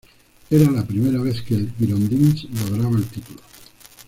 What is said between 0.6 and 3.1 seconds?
la primera vez que el Girondins lograba el